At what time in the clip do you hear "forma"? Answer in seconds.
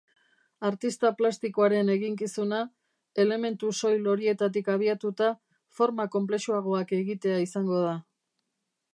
5.81-6.07